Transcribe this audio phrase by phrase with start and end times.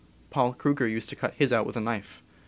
[0.31, 2.23] Paul Kruger used to cut his out with a knife.